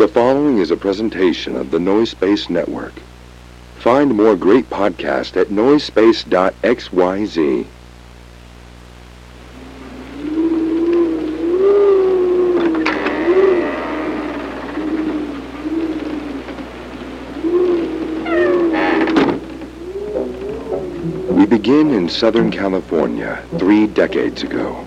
[0.00, 2.94] The following is a presentation of the Noise Space Network.
[3.80, 7.66] Find more great podcasts at noisespace.xyz.
[21.28, 24.86] We begin in Southern California three decades ago.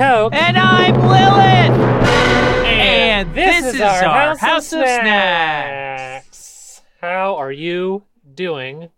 [0.00, 0.34] I'm Coke.
[0.34, 1.78] And I'm Lilith!
[2.66, 6.80] And this is our House of Snacks.
[7.02, 8.88] How are you doing,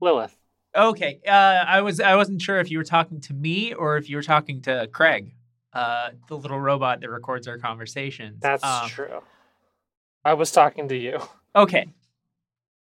[0.00, 0.34] Lilith?
[0.74, 4.08] Okay, uh, I was I wasn't sure if you were talking to me or if
[4.08, 5.34] you were talking to Craig,
[5.74, 8.38] uh, the little robot that records our conversations.
[8.40, 9.22] That's Um, true.
[10.24, 11.20] I was talking to you.
[11.54, 11.88] Okay.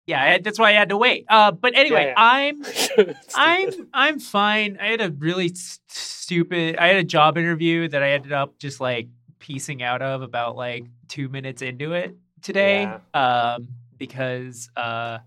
[0.07, 1.27] Yeah, I had, that's why I had to wait.
[1.29, 2.15] Uh, but anyway, yeah.
[2.17, 2.63] I'm
[3.35, 4.79] I'm I'm fine.
[4.81, 6.77] I had a really s- stupid.
[6.77, 9.09] I had a job interview that I ended up just like
[9.39, 12.93] piecing out of about like two minutes into it today.
[13.15, 15.19] Um, because uh,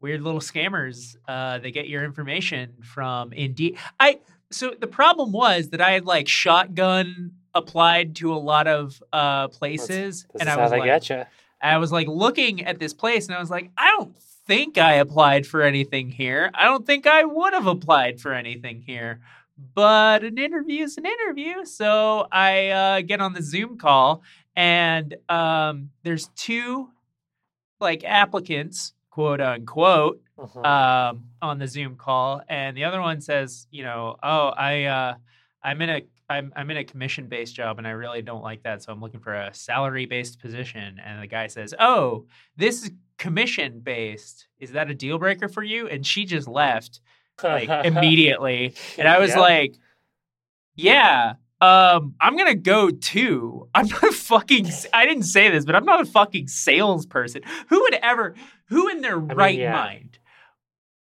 [0.00, 1.16] weird little scammers.
[1.28, 3.78] Uh, they get your information from Indeed.
[4.00, 4.18] I
[4.50, 9.48] so the problem was that I had like shotgun applied to a lot of uh
[9.48, 10.86] places, This and I was like,
[11.62, 11.68] you.
[11.68, 14.94] I was like looking at this place and I was like, I don't think I
[14.94, 16.50] applied for anything here.
[16.54, 19.20] I don't think I would have applied for anything here.
[19.74, 21.64] But an interview is an interview.
[21.64, 24.22] So I uh, get on the Zoom call
[24.54, 26.88] and um, there's two
[27.80, 30.64] like applicants, quote unquote, Mhm.
[30.64, 35.14] um, on the Zoom call, and the other one says, you know, oh, I, uh,
[35.64, 38.82] I'm in a, I'm, I'm in a commission-based job, and I really don't like that,
[38.82, 41.00] so I'm looking for a salary-based position.
[41.04, 44.46] And the guy says, oh, this is commission-based.
[44.58, 45.88] Is that a deal breaker for you?
[45.88, 47.00] And she just left
[47.42, 49.38] like immediately, and I was Yep.
[49.38, 49.74] like,
[50.74, 51.34] yeah.
[51.60, 53.68] Um, I'm gonna go too.
[53.74, 54.68] I'm not a fucking.
[54.94, 57.42] I didn't say this, but I'm not a fucking salesperson.
[57.68, 58.34] Who would ever?
[58.66, 59.72] Who in their mean, right yeah.
[59.72, 60.18] mind?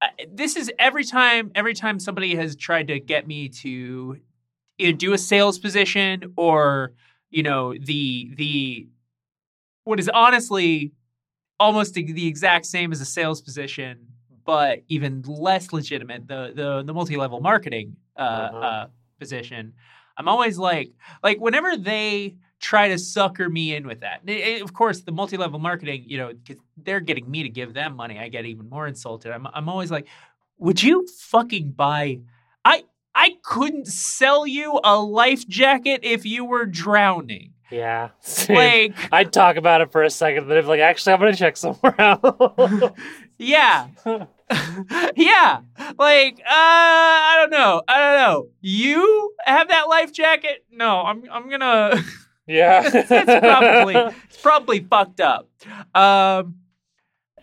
[0.01, 1.51] Uh, this is every time.
[1.57, 4.19] Every time somebody has tried to get me to
[4.79, 6.93] either do a sales position or
[7.31, 8.89] you know the the
[9.85, 10.93] what is honestly
[11.61, 13.99] almost the exact same as a sales position,
[14.45, 16.27] but even less legitimate.
[16.29, 18.59] The the the multi level marketing uh, Uh-huh.
[18.59, 18.87] uh,
[19.19, 19.75] position.
[20.19, 24.23] I'm always like like whenever they try to sucker me in with that.
[24.27, 26.33] eh, eh, of course, the multi level marketing, you know,
[26.79, 28.19] they're getting me to give them money.
[28.19, 29.33] I get even more insulted.
[29.33, 30.07] I'm I'm always like,
[30.59, 32.21] would you fucking buy?
[33.19, 37.55] I couldn't sell you a life jacket if you were drowning.
[37.71, 38.11] Yeah.
[38.49, 38.95] Like.
[39.11, 41.95] I'd talk about it for a second, but I'd like, actually, I'm gonna check somewhere
[41.99, 42.93] else.
[43.39, 43.89] Yeah.
[45.15, 45.61] yeah.
[45.99, 47.83] Like, uh, I don't know.
[47.89, 48.49] I don't know.
[48.61, 50.65] You have that life jacket?
[50.71, 52.03] No, I'm I'm gonna
[52.47, 52.83] yeah.
[52.95, 53.95] it's probably
[54.25, 55.51] it's probably fucked up.
[55.95, 56.55] Um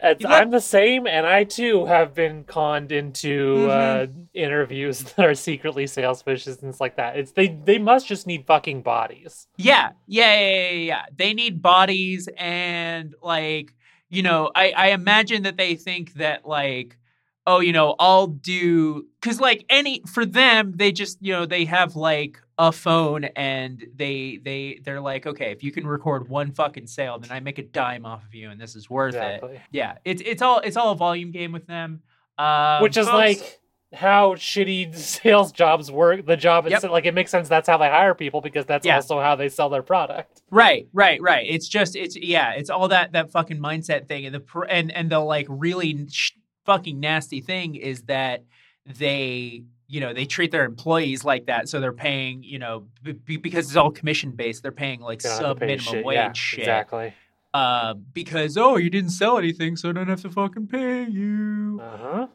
[0.01, 4.23] It's, You I'm the same, and I too have been conned into uh, Mm-hmm.
[4.33, 7.17] interviews that are secretly sales pitches and things like that.
[7.17, 9.47] It's they they must just need fucking bodies.
[9.57, 11.05] yeah, yeah, yeah, yeah, yeah.
[11.15, 13.73] They need bodies and like,
[14.09, 16.97] you know, I I imagine that they think that like
[17.45, 21.65] oh, you know, I'll do cuz like any for them they just, you know, they
[21.65, 26.51] have like a phone and they they they're like, okay, if you can record one
[26.51, 29.43] fucking sale, then I make a dime off of you and this is worth it.
[29.71, 32.01] Yeah, it's it's all it's all a volume game with them.
[32.37, 33.59] Um, Which is folks- like
[33.93, 36.25] how shitty sales jobs work.
[36.25, 36.83] The job, Yep.
[36.85, 37.47] like it makes sense.
[37.47, 38.95] That's how they hire people because that's Yeah.
[38.95, 40.41] also how they sell their product.
[40.49, 41.45] Right, right, right.
[41.47, 45.11] It's just it's yeah, it's all that that fucking mindset thing, and the and and
[45.11, 46.31] the like really sh-
[46.65, 48.43] fucking nasty thing is that
[48.85, 49.63] they
[49.93, 53.67] you know they treat their employees like that, so they're paying you know b- because
[53.67, 56.05] it's all commission based, they're paying like They don't have to sub pay minimum shit.
[56.05, 56.59] wage Yeah, shit.
[56.59, 57.13] Exactly.
[57.53, 61.79] Uh, because oh you didn't sell anything, so I don't have to fucking pay you.
[61.83, 62.27] Uh huh.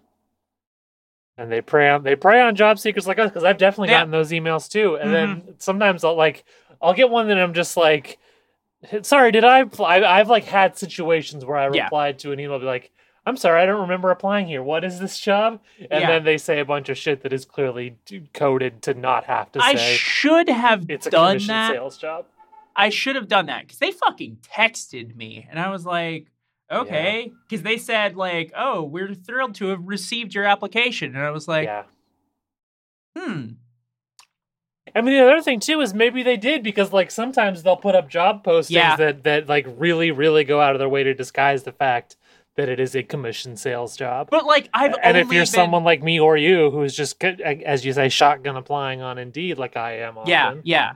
[1.37, 3.99] And they prey on they prey on job seekers like us because I've definitely Yeah.
[3.99, 4.97] gotten those emails too.
[4.97, 6.45] And then sometimes I'll like
[6.81, 8.19] I'll get one that I'm just like,
[9.03, 9.61] sorry, did I?
[9.61, 9.99] Apply?
[9.99, 11.85] I I've like had situations where I Yeah.
[11.85, 12.91] replied to an email be like,
[13.29, 14.63] I'm sorry, I don't remember applying here.
[14.63, 15.61] What is this job?
[15.91, 16.09] And Yeah.
[16.09, 17.99] then they say a bunch of shit that is clearly
[18.33, 21.73] coded to not have to I say should have it's a done that.
[21.75, 22.25] sales job.
[22.75, 26.29] I should have done that because they fucking texted me, and I was like,
[26.71, 31.31] okay, because they said like, oh, we're thrilled to have received your application, and I
[31.31, 31.83] was like, yeah.
[33.17, 33.47] hmm,
[34.95, 37.95] I mean, the other thing too is maybe they did because like sometimes they'll put
[37.95, 38.97] up job postings Yeah.
[38.97, 42.17] that that like really really go out of their way to disguise the fact
[42.59, 44.29] that it is a commission sales job.
[44.31, 47.85] but like I've and if you're been, someone like me or you who's just as
[47.85, 50.93] you say shotgun applying on Indeed like I am often, yeah, yeah.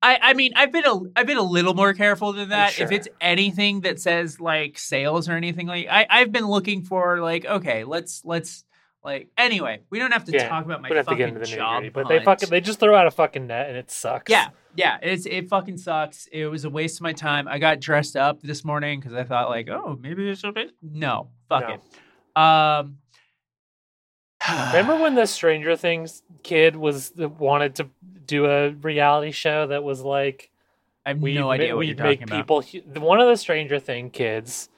[0.00, 2.72] I, I mean I've been a I've been a little more careful than that.
[2.72, 2.86] Sure.
[2.86, 7.20] If it's anything that says like sales or anything like I I've been looking for
[7.20, 8.64] like okay let's let's
[9.02, 11.18] like anyway we don't have to Yeah, talk about my we don't have to fucking
[11.18, 13.68] get into the nitty job but they fucking they just throw out a fucking net
[13.68, 14.30] and it sucks.
[14.30, 16.28] Yeah, yeah, it's it fucking sucks.
[16.32, 17.48] It was a waste of my time.
[17.48, 20.70] I got dressed up this morning because I thought like, oh, maybe this will be.
[20.82, 21.74] No, fuck No.
[21.74, 21.80] it.
[22.40, 22.98] Um,
[24.72, 27.88] Remember when the Stranger Things kid was wanted to
[28.26, 30.50] do a reality show that was like
[31.04, 32.64] I have we no idea what we you're make talking about.
[32.64, 34.68] people one of the stranger thing kids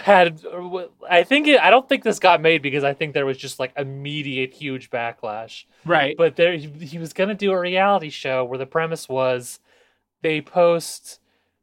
[0.00, 0.40] had
[1.08, 3.60] i think it, i don't think this got made because i think there was just
[3.60, 6.16] like immediate huge backlash Right.
[6.16, 9.60] but there he, he was going to do a reality show where the premise was
[10.22, 11.20] they post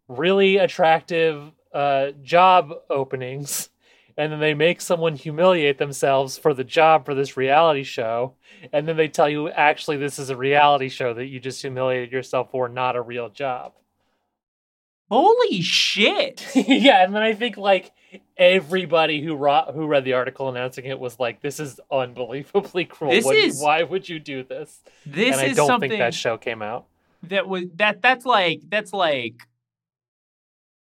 [0.07, 3.69] really attractive uh, job openings
[4.17, 8.33] and then they make someone humiliate themselves for the job for this reality show
[8.71, 12.11] and then they tell you actually this is a reality show that you just humiliated
[12.11, 13.73] yourself for not a real job
[15.11, 16.45] Holy shit!
[16.55, 17.91] yeah and then i think like
[18.37, 23.11] everybody who ro- who read the article announcing it was like this is unbelievably cruel
[23.11, 25.99] This What- is- why would you do this This and i is don't something think
[25.99, 26.85] that show came out
[27.23, 29.35] that was that that's like that's like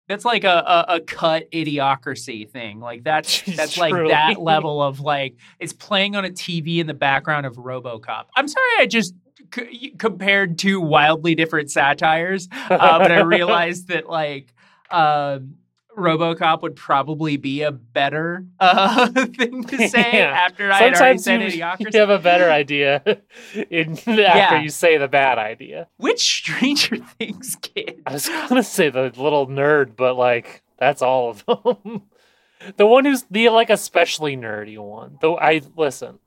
[0.07, 0.47] that's like a,
[0.87, 2.79] a, a cut idiocracy thing.
[2.79, 6.93] Like that's that's like that level of like it's playing on a TV in the
[6.93, 8.25] background of RoboCop.
[8.35, 9.15] I'm sorry, I just
[9.53, 14.53] c- compared to wildly different satires, uh, but I realized that like
[14.91, 15.55] um,
[15.97, 20.45] RoboCop would probably be a better uh, thing to say Yeah.
[20.45, 21.93] after I had already said you, idiocracy.
[21.93, 23.01] you have a better idea
[23.69, 24.61] in, after Yeah.
[24.61, 28.01] you say the bad idea Which Stranger Things kid?
[28.05, 32.03] i was gonna say the little nerd but like that's all of them
[32.77, 36.19] the one who's the like especially nerdy one though i listen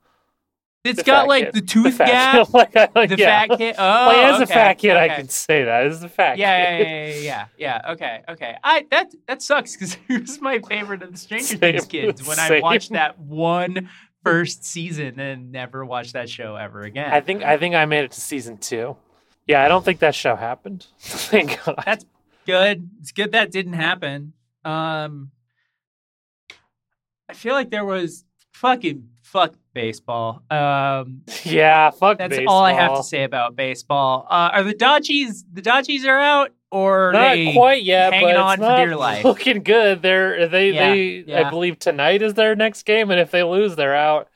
[0.85, 1.53] It's the got like kid.
[1.55, 2.45] the tooth fat gap.
[2.47, 3.45] kid, like, like, The yeah.
[3.47, 3.75] fat kid.
[3.79, 5.85] Oh, like, as a fat kid, I can say that.
[5.87, 6.87] As a fat Yeah, yeah, kid.
[6.87, 7.45] yeah, yeah, yeah,
[7.83, 7.91] yeah.
[7.91, 8.55] Okay, okay.
[8.63, 12.25] I that that sucks because he was my favorite of the Stranger Same, Things kids
[12.25, 13.89] when I watched that one
[14.23, 17.11] first season and never watched that show ever again.
[17.11, 18.95] I think I think I made it to season two.
[19.47, 20.87] Yeah, I don't think that show happened.
[20.99, 21.81] Thank God.
[21.85, 22.05] That's
[22.45, 22.89] good.
[23.01, 24.33] It's good that didn't happen.
[24.63, 25.31] Um,
[27.27, 30.43] I feel like there was fucking fuck baseball.
[30.49, 34.25] Um, yeah, fuck that's all I have to say about baseball.
[34.29, 35.43] Uh, are the Dodgies?
[35.51, 39.23] The Dodgies are out, or Not quite yet, hanging but on for dear life?
[39.23, 40.01] looking good.
[40.01, 41.47] They're they Yeah, they yeah.
[41.47, 44.27] I believe tonight is their next game, and if they lose, they're out.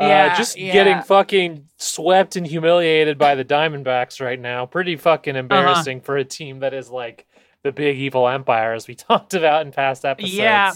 [0.00, 0.72] Uh, Yeah, just yeah.
[0.72, 4.66] getting fucking swept and humiliated by the Diamondbacks right now.
[4.66, 5.40] Pretty fucking Uh-huh.
[5.40, 7.26] embarrassing for a team that is like
[7.62, 10.32] the big evil empire, as we talked about in past episodes.
[10.34, 10.72] Yeah.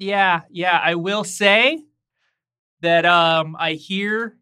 [0.00, 0.80] Yeah, yeah.
[0.80, 1.82] I will say
[2.80, 4.36] that um I hear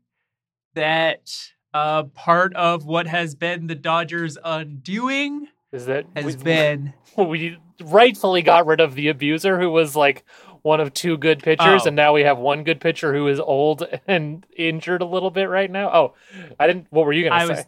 [0.75, 1.33] that
[1.75, 7.59] uh part of what has been the Dodgers undoing is that has we, been we
[7.83, 10.25] rightfully got rid of the abuser who was like
[10.62, 11.88] one of two good pitchers Oh.
[11.88, 15.45] and now we have one good pitcher who is old and injured a little bit
[15.49, 16.14] right now oh
[16.59, 17.64] i didn't what were you gonna I say was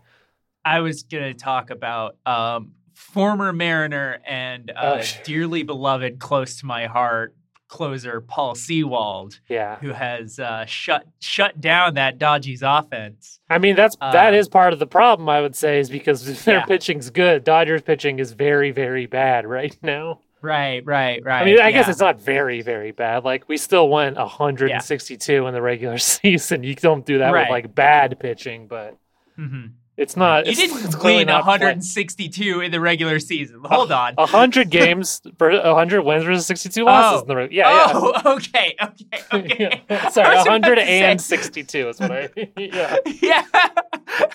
[0.64, 6.66] I was gonna talk about um former Mariner and uh, Oh, dearly beloved, close to
[6.66, 7.36] my heart
[7.68, 13.40] closer Paul Sewald, yeah who has uh, shut shut down that Dodgers offense.
[13.50, 16.24] i mean that's that Uh, is part of the problem i would say is because
[16.44, 16.64] their Yeah.
[16.64, 21.42] pitching's good dodgers pitching is very very bad right now Right, right, right.
[21.42, 23.24] I mean, I guess it's not very, very bad.
[23.24, 26.62] Like we still went 162 in the regular season.
[26.62, 27.46] You don't do that Right.
[27.46, 28.96] with like bad pitching, but
[29.36, 29.72] Mhm.
[29.98, 30.46] It's not.
[30.46, 33.60] You it's, didn't it's win not play- 162 in the regular season.
[33.64, 34.14] Hold on.
[34.18, 37.22] Hundred games hundred wins versus 62 losses Oh.
[37.22, 39.82] in the reg- yeah, oh, okay, okay, okay.
[39.90, 40.08] yeah.
[40.08, 42.28] Sorry, I was hundred and sixty-two is what I.
[42.56, 42.96] yeah.
[43.20, 43.44] Yeah.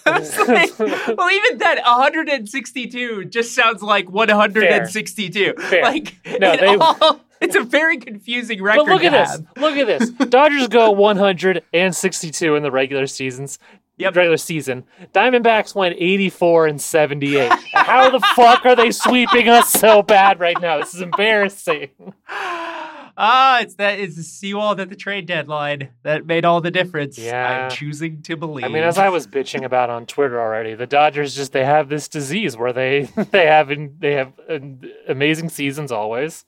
[0.06, 0.80] I like,
[1.18, 5.54] well, even that 162 just sounds like 162.
[5.58, 5.82] Fair.
[5.82, 8.86] Like, No, they- all- it's a very confusing record.
[8.86, 9.42] But look at this.
[9.58, 10.10] Look at this.
[10.30, 13.60] Dodgers go 162 in the regular seasons.
[13.98, 14.16] Yep.
[14.16, 14.86] Regular season.
[15.14, 17.52] Diamondbacks went 84 and 78.
[17.74, 20.80] How the fuck are they sweeping us so bad right now?
[20.80, 21.90] This is embarrassing.
[23.16, 27.16] Ah, it's that it's the Sewald at the trade deadline that made all the difference.
[27.20, 27.66] Yeah.
[27.66, 28.66] I'm choosing to believe.
[28.66, 31.90] I mean, as I was bitching about on Twitter already, the Dodgers just they have
[31.90, 34.34] this disease where they they have in, they have
[35.08, 36.44] amazing seasons always,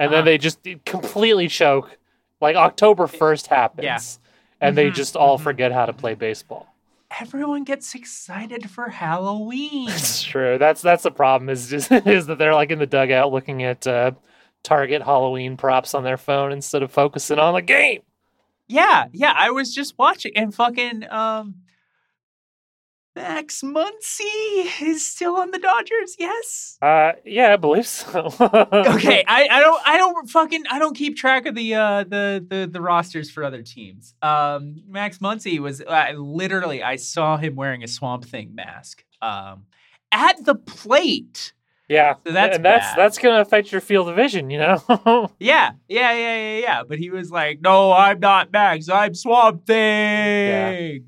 [0.00, 0.16] and Uh-huh.
[0.16, 1.96] then they just completely choke.
[2.40, 4.66] Like October first happens, Yeah.
[4.66, 5.42] and they Mhm, just all mhm.
[5.42, 6.69] forget how to play baseball.
[7.18, 9.88] Everyone gets excited for Halloween.
[9.88, 10.58] It's true.
[10.58, 11.48] That's that's the problem.
[11.48, 14.12] Is just is that they're like in the dugout looking at uh,
[14.62, 18.02] Target Halloween props on their phone instead of focusing on the game.
[18.68, 19.32] Yeah, yeah.
[19.36, 21.56] I was just watching and fucking um
[23.20, 26.78] Max Muncy is still on the Dodgers, yes.
[26.80, 28.26] Uh, yeah, I believe so.
[28.40, 32.44] Okay, I, I don't I don't fucking I don't keep track of the uh the
[32.48, 34.14] the, the rosters for other teams.
[34.22, 39.04] Um Max Muncy was uh, literally I saw him wearing a swamp thing mask.
[39.20, 39.64] Um
[40.12, 41.52] at the plate.
[41.88, 42.98] Yeah, So that's and that's bad.
[42.98, 44.48] that's gonna affect your field of vision.
[44.50, 45.30] You know.
[45.40, 46.82] Yeah, yeah, yeah, yeah, yeah.
[46.88, 48.88] But he was like, "No, I'm not Max.
[48.88, 51.04] I'm Swamp Thing."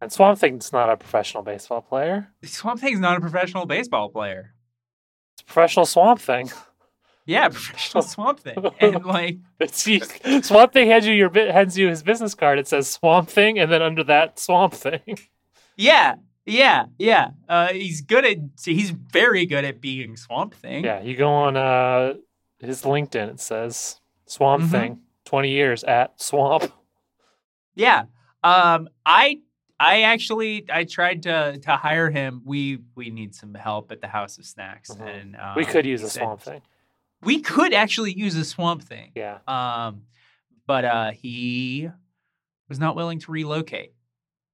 [0.00, 2.28] And Swamp Thing's not a professional baseball player.
[2.44, 4.54] Swamp Thing's not a professional baseball player.
[5.34, 6.50] It's a professional Swamp Thing.
[7.26, 8.56] Yeah, professional Swamp Thing.
[8.80, 9.38] And like,
[9.84, 10.00] you,
[10.42, 12.58] Swamp Thing hands you your hands you his business card.
[12.58, 15.18] It says Swamp Thing, and then under that Swamp Thing.
[15.76, 16.14] yeah,
[16.46, 17.30] yeah, yeah.
[17.48, 18.38] Uh, he's good at.
[18.64, 20.84] He's very good at being Swamp Thing.
[20.84, 22.14] Yeah, you go on uh
[22.58, 23.28] his LinkedIn.
[23.30, 24.70] It says Swamp Mhm.
[24.70, 26.72] Thing, twenty years at Swamp.
[27.74, 28.04] Yeah.
[28.42, 29.40] Um, I
[29.82, 32.42] I actually I tried to to hire him.
[32.44, 35.20] We we need some help at the House of Snacks, Mhm.
[35.20, 36.60] and um, we could use he a Swamp Thing.
[37.22, 39.10] We could actually use a Swamp Thing.
[39.14, 40.02] Yeah, Um,
[40.66, 41.88] but uh, he
[42.68, 43.94] was not willing to relocate.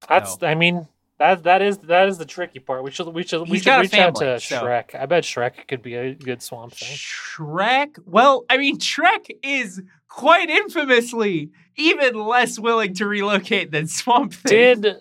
[0.09, 0.40] that's.
[0.40, 0.47] No.
[0.49, 0.87] I mean,
[1.18, 2.85] that that is that is the tricky part.
[2.85, 4.95] We should we should we should reach out to so- Shrek.
[4.95, 6.97] I bet Shrek could be a good Swamp Thing.
[6.97, 7.99] Shrek.
[8.06, 14.80] Well, I mean, Shrek is quite infamously even less willing to relocate than Swamp Thing.
[14.83, 14.97] Did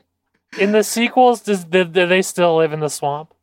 [0.60, 1.42] in the sequels?
[1.42, 3.34] Does do they still live in the swamp?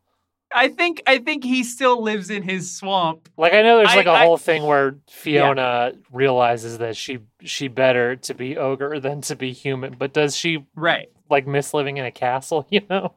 [0.55, 3.29] I think I think he still lives in his swamp.
[3.39, 7.69] Like I know there's like a I- whole thing where Fiona realizes that she she
[7.69, 9.95] better to be ogre than to be human.
[9.99, 11.09] But does she Right.
[11.31, 12.67] like miss living in a castle?
[12.71, 13.15] You know?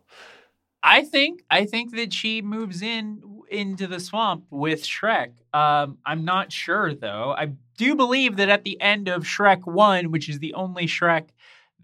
[0.82, 5.32] I think I think that she moves in into the swamp with Shrek.
[5.54, 7.34] Um, I'm not sure though.
[7.38, 11.30] I do believe that at the end of Shrek One, which is the only Shrek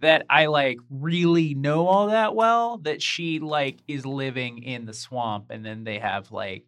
[0.01, 4.93] that I like really know all that well, that she like is living in the
[4.93, 6.65] swamp, and then they have like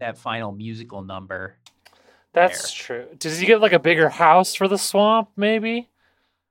[0.00, 1.56] that final musical number.
[2.32, 3.06] That's true.
[3.18, 5.30] Does he get like a bigger house for the swamp?
[5.36, 5.88] Maybe.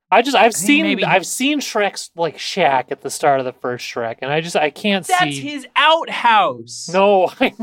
[0.10, 3.46] I just I've think seen maybe- I've seen Shrek's like shack at the start of
[3.46, 5.42] the first Shrek, and I just I can't That's see.
[5.42, 6.89] That's his outhouse.
[6.94, 7.53] No, I,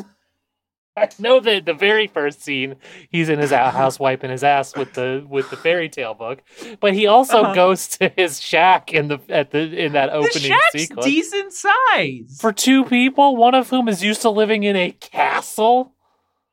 [0.97, 2.77] I know that the very first scene
[3.11, 6.43] he's in his outhouse wiping his ass with the with the fairy tale book,
[6.81, 7.55] but he also Uh-huh.
[7.55, 11.53] goes to his shack in the at the in that the opening shack's sequence decent
[11.53, 12.39] size.
[12.41, 15.95] for two people, one of whom is used to living in a castle.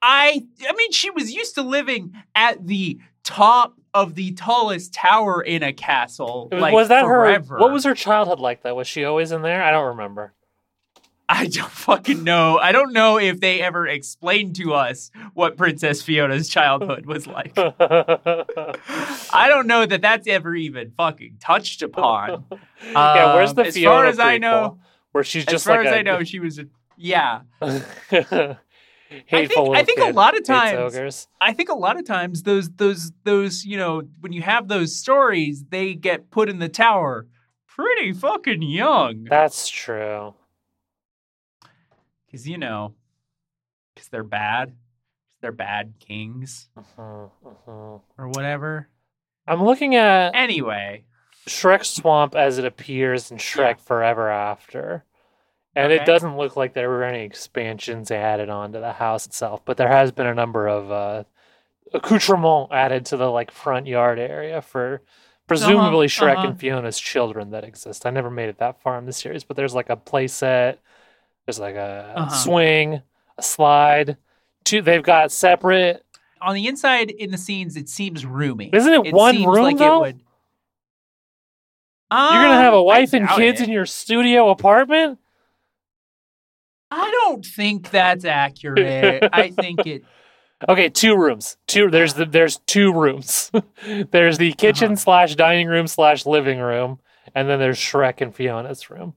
[0.02, 5.42] I I mean she was used to living at the top of the tallest tower
[5.42, 6.50] in a castle.
[6.52, 7.56] Was- like, was that forever.
[7.56, 7.60] her?
[7.60, 8.62] What was her childhood like?
[8.62, 9.62] Though was she always in there?
[9.64, 10.34] I don't remember.
[11.30, 12.58] I don't fucking know.
[12.58, 17.52] I don't know if they ever explained to us what Princess Fiona's childhood was like.
[17.58, 22.46] I don't know that that's ever even fucking touched upon.
[22.92, 24.80] yeah, where's Um, the as Fiona far as I know,
[25.12, 27.42] where she's as just far like as a I know, she was a yeah.
[27.62, 28.56] hateful
[29.30, 31.28] I think, I think a lot of times.
[31.42, 34.96] I think a lot of times those those those you know when you have those
[34.96, 37.28] stories they get put in the tower
[37.68, 40.34] pretty fucking young That's true.
[42.28, 42.94] Because you know
[43.96, 48.02] because they're bad 'cause they're bad kings Mhm, mhm.
[48.18, 48.90] or whatever.
[49.48, 51.06] I'm looking at Anyway,
[51.48, 53.80] Shrek Swamp as it appears in Shrek.
[53.80, 55.04] Forever After.
[55.76, 59.78] And it doesn't look like there were any expansions added onto the house itself, but
[59.78, 61.24] there has been a number of uh,
[61.94, 65.04] accoutrements added to the like front yard area for
[65.48, 66.48] presumably Shrek uh-huh.
[66.48, 68.08] and Fiona's children that exist.
[68.08, 70.80] I never made it that far in the series, but there's like a play set,
[71.48, 72.36] there's like a Uh-huh.
[72.36, 73.02] swing,
[73.38, 74.18] a slide.
[74.66, 76.04] Two, they've got separate.
[76.42, 78.70] On the inside in the scenes, it seems roomy.
[78.74, 80.04] Isn't it, It one seems room like though?
[80.04, 80.16] it would.
[82.12, 83.66] You're gonna have a Um, wife and kids it.
[83.66, 85.20] in your studio apartment.
[86.92, 89.28] I don't think that's accurate.
[89.34, 90.04] I think it.
[90.68, 91.56] Okay, two rooms.
[91.68, 91.92] Two.
[91.92, 93.52] There's the there's two rooms.
[94.12, 94.96] there's the kitchen Uh-huh.
[94.96, 97.00] slash dining room slash living room,
[97.36, 99.14] and then there's Shrek and Fiona's room.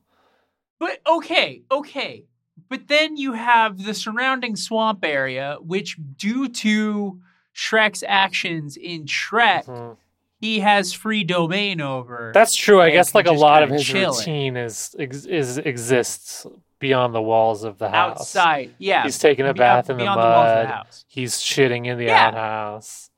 [0.80, 2.24] But okay, okay.
[2.68, 7.20] But then you have the surrounding swamp area, which, due to
[7.54, 9.96] Shrek's actions in Shrek, Mhm.
[10.40, 12.30] he has free domain over.
[12.34, 12.80] That's true.
[12.80, 16.46] I guess like a lot of his routine is, is exists
[16.78, 18.20] beyond the walls of the house.
[18.20, 18.70] outside.
[18.78, 20.66] Yeah, He's taking a beyond- bath in the beyond the walls of mud.
[20.66, 21.04] the house.
[21.08, 22.28] He's shitting in the Yeah.
[22.28, 23.10] outhouse.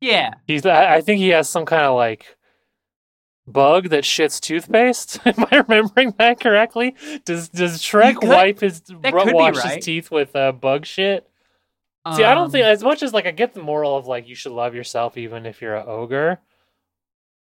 [0.00, 0.64] Yeah, He's.
[0.64, 2.36] I, I think he has some kind of like
[3.52, 5.18] bug that shits toothpaste.
[5.24, 6.94] Am I remembering that correctly?
[7.24, 9.00] Does Does Shrek wipe his ru-
[9.34, 9.76] wash right.
[9.76, 11.26] his teeth with uh, bug shit?
[12.14, 14.26] See, I don't Um, think as much as like I get the moral of like
[14.26, 16.38] you should love yourself even if you're an ogre.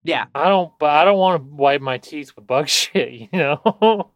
[0.03, 3.11] Yeah, I don't, but I don't want to wipe my teeth with bug shit.
[3.13, 4.11] You know.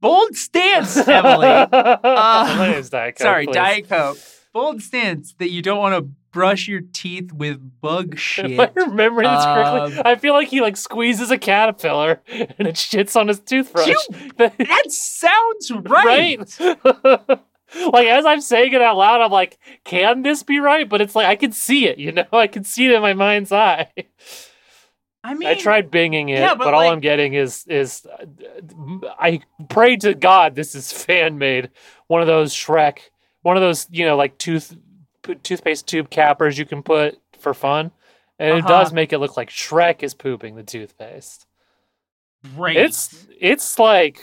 [0.00, 1.46] bold stance, Emily.
[1.72, 3.46] My name's Diet Coke, Sorry.
[3.46, 4.18] Diet Coke.
[4.56, 8.52] Bold stance that you don't want to brush your teeth with bug shit.
[8.52, 9.98] Am I remembering this correctly?
[9.98, 13.86] Um, I feel like he like squeezes a caterpillar and it shits on his toothbrush.
[14.38, 16.38] that sounds right.
[16.58, 17.40] right?
[17.92, 20.88] like as I'm saying it out loud, I'm like, can this be right?
[20.88, 23.12] But it's like I can see it, you know, I can see it in my
[23.12, 23.92] mind's eye.
[25.22, 28.24] I mean, I tried binging it, yeah, but, but, all I'm getting is is uh,
[29.18, 31.68] I pray to God this is fan made.
[32.06, 33.00] One of those Shrek,
[33.46, 34.76] one of those you know like tooth
[35.42, 37.90] toothpaste tube cappers you can put for fun,
[38.38, 38.68] and it Uh-huh.
[38.68, 41.46] does make it look like Shrek is pooping the toothpaste.
[42.56, 42.76] Great.
[42.76, 44.20] It's it's like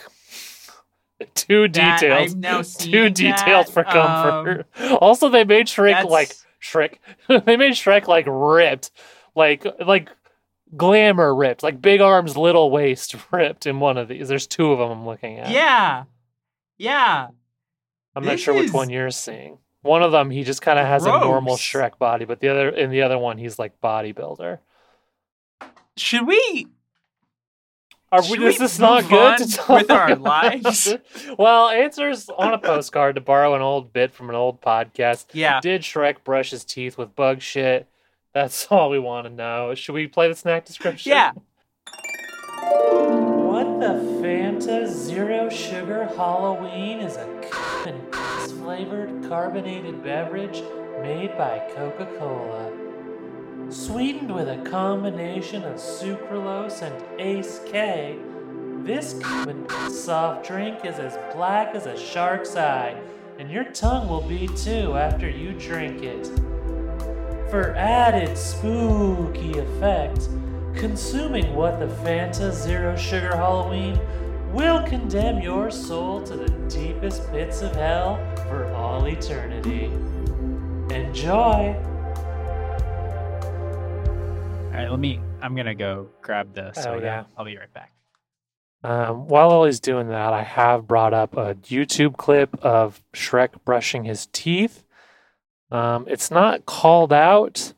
[1.36, 4.66] too That- detailed, too detailed that, for comfort.
[4.78, 6.98] um, also, they made Shrek that's- like Shrek.
[7.46, 8.92] they made Shrek like ripped,
[9.36, 10.10] like like
[10.76, 14.28] glamour ripped, like big arms, little waist ripped in one of these.
[14.28, 15.50] There's two of them I'm looking at.
[15.50, 16.04] yeah,
[16.78, 17.28] yeah.
[18.16, 19.58] I'm not this sure which is one you're seeing.
[19.82, 21.58] One of them, he just kind of has a normal.
[21.58, 24.60] Shrek body, but the other, in the other one, he's like bodybuilder.
[25.98, 26.68] Should we?
[28.14, 30.96] Are we, Should is we this not good to talk with our lives?
[31.38, 35.26] well, answers on a postcard to borrow an old bit from an old podcast.
[35.34, 35.60] Yeah.
[35.62, 37.88] Did Shrek brush his teeth with bug shit?
[38.32, 39.74] That's all we want to know.
[39.74, 41.10] Should we play the snack description?
[41.10, 41.32] Yeah.
[42.54, 47.43] What the Fanta Zero Sugar Halloween is a cum and piss
[48.64, 50.64] flavored carbonated beverage
[51.02, 52.72] made by Coca Cola.
[53.70, 58.18] Sweetened with a combination of sucralose and Ace K,
[58.86, 59.20] this
[59.90, 62.98] soft drink is as black as a shark's eye,
[63.38, 66.28] and your tongue will be too after you drink it.
[67.50, 70.30] For added spooky effect,
[70.74, 74.00] consuming what the Fanta Zero Sugar Halloween
[74.54, 78.18] will condemn your soul to the deepest pits of hell
[78.54, 79.86] for all eternity.
[80.94, 81.76] Enjoy!
[84.66, 84.88] All right.
[84.90, 85.20] Let me.
[85.42, 87.04] I'm gonna go grab the soda.
[87.04, 87.24] yeah.
[87.36, 87.92] I'll be right back.
[88.84, 94.04] Um, while Ollie's doing that, I have brought up a YouTube clip of Shrek brushing
[94.04, 94.84] his teeth.
[95.72, 97.74] Um, it's not called out,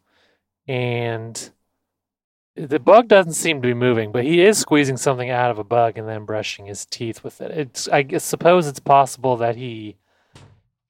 [0.67, 1.51] and
[2.55, 5.63] the bug doesn't seem to be moving, but he is squeezing something out of a
[5.63, 7.51] bug and then brushing his teeth with it.
[7.51, 9.95] It's I guess, suppose it's possible that he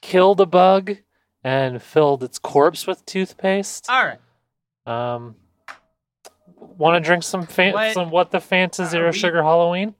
[0.01, 0.97] killed a bug
[1.43, 3.87] and filled its corpse with toothpaste.
[3.89, 4.19] All right.
[4.85, 5.35] Um,
[6.57, 9.95] want to drink some fan- What some what the Fanta Zero we- Sugar Halloween?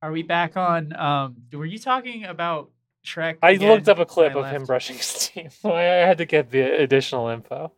[0.00, 0.94] Are we back on?
[0.96, 1.36] Um.
[1.52, 2.70] Were you talking about
[3.06, 3.38] Shrek?
[3.42, 3.68] I again?
[3.70, 5.64] looked up a clip I of him brushing his teeth.
[5.64, 7.72] I had to get the additional info.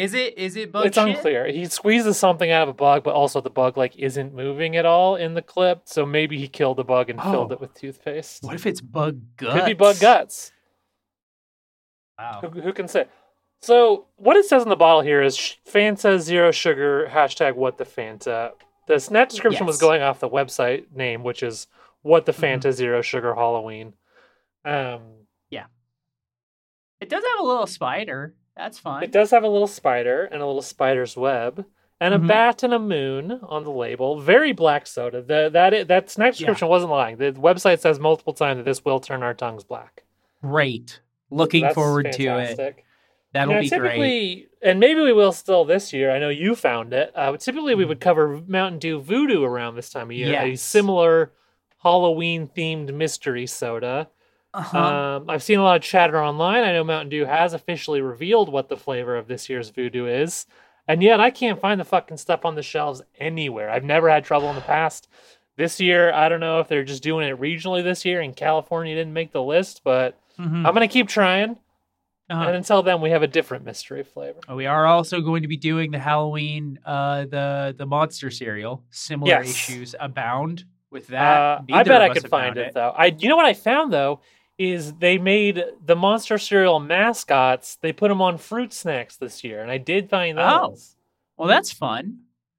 [0.00, 0.38] Is it?
[0.38, 1.08] Is it bug it's shit?
[1.08, 1.46] unclear.
[1.46, 4.86] He squeezes something out of a bug, but also the bug like isn't moving at
[4.86, 5.82] all in the clip.
[5.84, 7.54] So maybe he killed the bug and filled Oh.
[7.54, 8.42] it with toothpaste.
[8.44, 9.52] What if it's bug guts?
[9.54, 10.52] Could be bug guts.
[12.18, 12.40] Wow.
[12.42, 13.06] Who, who can say?
[13.62, 15.36] So what it says in the bottle here is
[15.70, 18.52] Fanta Zero Sugar hashtag What the Fanta.
[18.86, 21.66] The snack description was going off the website name, which is
[22.02, 22.60] What the Mhm.
[22.60, 23.94] Fanta Zero Sugar Halloween.
[24.64, 25.66] Um, Yeah.
[27.00, 28.34] It does have a little spider.
[28.60, 29.02] That's fine.
[29.02, 31.64] It does have a little spider and a little spider's web.
[32.02, 32.28] and a Mhm.
[32.28, 34.18] bat and a moon on the label.
[34.20, 35.20] Very black soda.
[35.20, 37.18] The, that that snack description wasn't lying.
[37.18, 40.04] The website says multiple times that this will turn our tongues black.
[40.40, 41.00] Great.
[41.30, 42.84] Looking That's forward to it.
[43.34, 44.48] That'll know, be great.
[44.62, 46.10] and maybe we will still this year.
[46.10, 47.12] I know you found it.
[47.14, 50.34] Uh, but typically, we would cover Mountain Dew Voodoo around this time of year.
[50.40, 50.54] A Mm-hmm.
[50.54, 51.32] Similar
[51.82, 54.08] Halloween themed mystery soda.
[54.52, 54.78] Uh-huh.
[54.78, 56.64] Um, I've seen a lot of chatter online.
[56.64, 60.46] I know Mountain Dew has officially revealed what the flavor of this year's Voodoo is,
[60.88, 63.70] and yet I can't find the fucking stuff on the shelves anywhere.
[63.70, 65.08] I've never had trouble in the past.
[65.56, 68.94] This year, I don't know if they're just doing it regionally this year, and California
[68.94, 70.66] didn't make the list, but Mhm.
[70.66, 71.58] I'm gonna keep trying.
[72.30, 72.44] Uh-huh.
[72.46, 74.38] And until then, we have a different mystery flavor.
[74.54, 78.82] We are also going to be doing the Halloween, uh, the the monster cereal.
[78.90, 79.50] Similar Yes.
[79.50, 81.36] issues abound with that.
[81.38, 82.94] Uh, I bet I could find found it, though.
[82.96, 84.20] I you know what I found though
[84.60, 87.76] is they made the monster cereal mascots.
[87.76, 90.96] They put them on fruit snacks this year, and I did find those.
[90.96, 90.96] Oh.
[91.38, 92.18] Well, that's fun.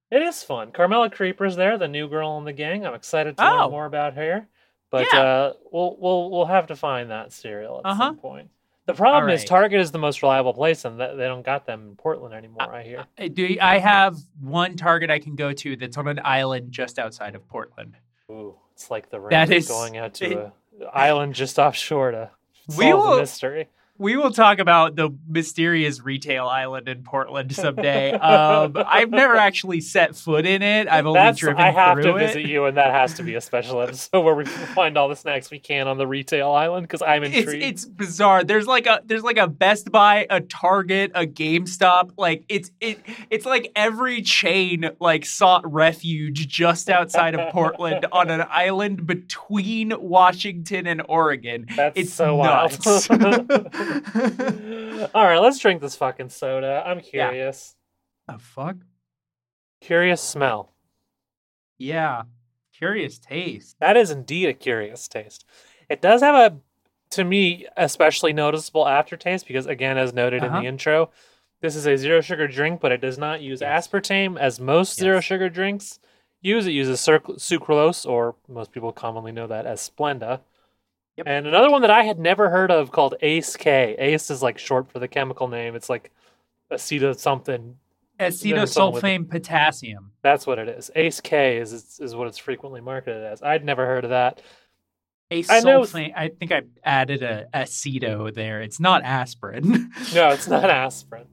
[0.09, 0.71] It is fun.
[0.71, 2.85] Carmella Creeper's there, the new girl in the gang.
[2.87, 3.55] I'm excited to Oh.
[3.61, 4.47] learn more about her.
[4.89, 5.19] But Yeah.
[5.21, 8.03] uh, we'll we'll we'll have to find that cereal at Uh-huh.
[8.07, 8.49] some point.
[8.87, 11.95] The problem is Target is the most reliable place, and they don't got them in
[11.95, 12.73] Portland anymore.
[12.73, 13.05] I hear.
[13.17, 16.97] I do I have one Target I can go to that's on an island just
[16.99, 17.95] outside of Portland.
[18.29, 20.51] Ooh, it's like the That Rangers is- going out to it- a
[20.93, 22.31] island just offshore to
[22.77, 23.69] We solve will- the mystery.
[24.01, 28.11] We will talk about the mysterious retail island in Portland someday.
[28.13, 30.87] um, I've never actually set foot in it.
[30.87, 32.19] I've only That's driven I have to it.
[32.27, 35.15] visit you, and that has to be a special episode where we find all the
[35.15, 37.63] snacks we can on the retail island because I'm It's intrigued.
[37.63, 38.43] it's bizarre.
[38.43, 42.13] There's like a there's like a Best Buy, a Target, a GameStop.
[42.17, 48.31] Like it's it it's like every chain like sought refuge just outside of Portland on
[48.31, 51.67] an island between Washington and Oregon.
[51.75, 53.07] That's It's so nuts.
[53.07, 53.67] wild.
[55.13, 56.83] All right, let's drink this fucking soda.
[56.85, 57.75] I'm curious.
[58.27, 58.77] the fuck?
[59.81, 60.71] Curious smell.
[61.77, 62.23] Yeah.
[62.77, 63.75] Curious taste.
[63.79, 65.45] That is indeed a curious taste.
[65.89, 66.57] It does have a,
[67.11, 70.61] to me, especially noticeable aftertaste because, again, as noted in Uh-huh.
[70.61, 71.09] the intro,
[71.61, 73.87] this is a zero sugar drink, but it does not use Yes.
[73.87, 75.99] aspartame as most zero sugar drinks
[76.41, 76.65] use.
[76.65, 80.39] It uses sucralose, or most people commonly know that as Splenda.
[81.21, 81.27] Yep.
[81.27, 83.95] And another one that I had never heard of called Ace K.
[83.99, 85.75] Ace is like short for the chemical name.
[85.75, 86.11] It's like
[86.71, 87.77] aceta something.
[88.19, 90.11] Acetosulfame potassium.
[90.21, 90.91] That's what it is.
[90.95, 93.41] Ace K is is, what it's frequently marketed as.
[93.41, 94.41] I'd never heard of that.
[95.31, 95.85] I know-.
[96.15, 98.61] I think I added a aceto there.
[98.61, 99.91] It's not aspirin.
[100.13, 101.27] No, it's not aspirin.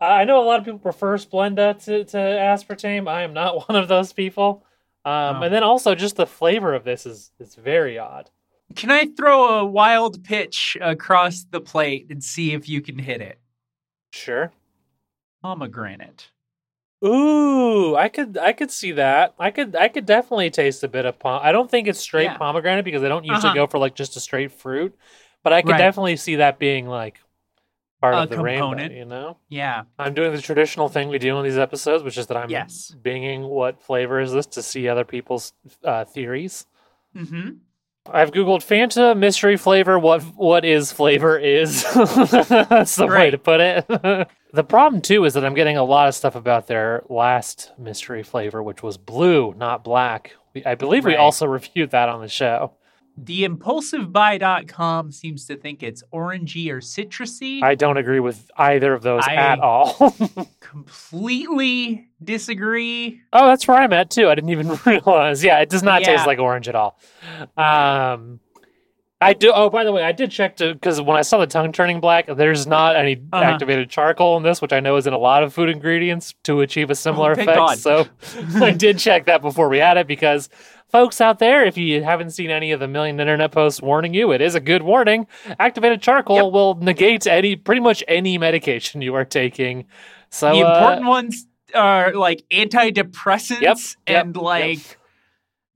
[0.00, 3.08] I know a lot of people prefer Splenda to, to aspartame.
[3.08, 4.64] I am not one of those people.
[5.04, 5.42] Um, Oh.
[5.42, 8.30] And then also, just the flavor of this is is very odd.
[8.74, 13.20] Can I throw a wild pitch across the plate and see if you can hit
[13.20, 13.40] it?
[14.12, 14.52] Sure.
[15.42, 16.30] Pomegranate.
[17.04, 19.34] Ooh, I could I could see that.
[19.38, 21.40] I could I could definitely taste a bit of pom.
[21.44, 22.36] I don't think it's straight Yeah.
[22.38, 23.54] pomegranate because I don't usually Uh-huh.
[23.54, 24.94] go for like just a straight fruit,
[25.44, 25.78] but I could Right.
[25.78, 27.20] definitely see that being like
[28.00, 28.70] part A of the rainbow.
[28.70, 28.94] component.
[28.94, 29.84] You know, Yeah.
[29.96, 32.96] I'm doing the traditional thing we do in these episodes, which is that I'm Yes.
[33.00, 35.52] binging what flavor is this to see other people's
[35.84, 36.66] uh, theories.
[37.14, 37.50] Mm-hmm.
[38.12, 39.98] I've googled Fanta mystery flavor.
[39.98, 41.82] What what is flavor is?
[41.94, 43.86] That's the way to put it.
[44.52, 48.22] the problem too is that I'm getting a lot of stuff about their last mystery
[48.22, 50.34] flavor, which was blue, not black.
[50.54, 52.72] We, I believe we also reviewed that on the show.
[53.24, 57.62] TheImpulsiveBuy.com seems to think it's orangey or citrusy.
[57.62, 60.14] I don't agree with either of those I- at all.
[60.60, 63.20] completely disagree.
[63.32, 64.28] Oh, that's where I'm at too.
[64.28, 65.42] I didn't even realize.
[65.44, 66.08] Yeah, it does not Yeah.
[66.16, 66.98] taste like orange at all.
[67.56, 68.40] Um,
[69.20, 69.50] I do.
[69.52, 71.98] Oh, by the way, I did check to because when I saw the tongue turning
[71.98, 73.42] black, there's not any Uh-huh.
[73.42, 76.60] activated charcoal in this, which I know is in a lot of food ingredients to
[76.60, 77.56] achieve a similar Oh, effect.
[77.56, 77.78] God.
[77.78, 78.06] So
[78.62, 80.48] I did check that before we had it because.
[80.90, 84.32] Folks out there, if you haven't seen any of the million internet posts warning you,
[84.32, 85.26] it is a good warning.
[85.58, 86.52] Activated charcoal Yep.
[86.52, 89.84] will negate any, pretty much any medication you are taking.
[90.30, 94.98] So the uh, important ones are like antidepressants Yep, yep, and like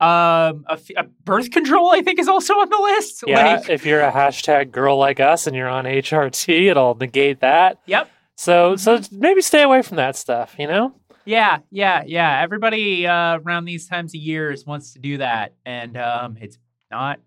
[0.01, 3.87] um a, a birth control i think is also on the list Yeah, like if
[3.87, 7.79] you're a hashtag girl like us and you're on HRT, it'll negate that.
[7.87, 9.21] yep So, so Mm-hmm.
[9.21, 10.57] maybe stay away from that stuff.
[10.59, 10.95] You know?
[11.25, 15.97] Yeah yeah yeah everybody uh around these times of years wants to do that and
[15.97, 16.59] um it's
[16.91, 17.21] not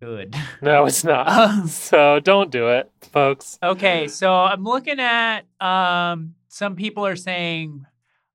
[0.00, 1.28] good No, it's not.
[1.28, 3.58] Um, so don't do it, folks.
[3.62, 7.86] Okay, so I'm looking at um some people are saying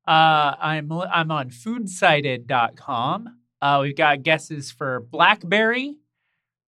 [0.08, 3.38] uh I'm I'm on foodsided.com.
[3.62, 5.98] Uh we've got guesses for blackberry,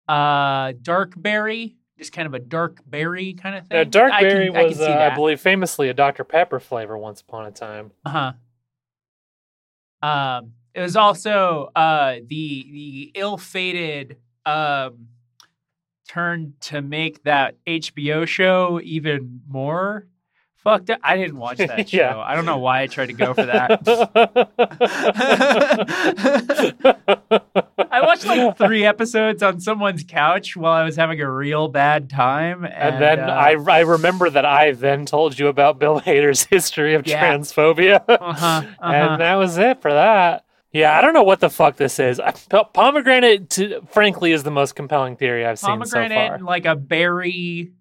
[0.08, 3.78] uh dark berry, just kind of a dark berry kind of thing.
[3.78, 6.60] Now, dark I berry I can was, see uh, I believe, famously a Dr Pepper
[6.60, 7.92] flavor once upon a time.
[8.04, 8.32] Uh
[10.02, 10.08] huh.
[10.08, 15.08] Um, it was also uh the the ill-fated um
[16.08, 20.06] turn to make that HBO show even more
[20.64, 21.00] fucked up.
[21.02, 21.96] I didn't watch that show.
[21.96, 22.18] Yeah.
[22.18, 23.82] I don't know why I tried to go for that.
[27.90, 32.10] I watched like three episodes on someone's couch while I was having a real bad
[32.10, 36.00] time, and, And then uh, I, I remember that I then told you about Bill
[36.00, 37.34] Hader's history of Yeah.
[37.36, 38.02] transphobia.
[38.08, 38.62] uh-huh, uh-huh.
[38.92, 40.44] and that was it for that.
[40.72, 42.18] Yeah, I don't know what the fuck this is.
[42.18, 42.32] I,
[42.72, 46.34] pomegranate, to, frankly, is the most compelling theory I've seen so far.
[46.34, 47.72] and like a berry.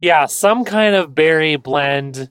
[0.00, 2.30] Yeah, some kind of berry blend.